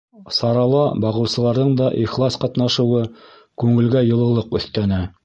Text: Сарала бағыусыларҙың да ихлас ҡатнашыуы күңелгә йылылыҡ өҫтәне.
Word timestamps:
Сарала 0.35 0.79
бағыусыларҙың 1.03 1.69
да 1.81 1.89
ихлас 2.05 2.37
ҡатнашыуы 2.45 3.03
күңелгә 3.65 4.03
йылылыҡ 4.09 4.57
өҫтәне. 4.63 5.05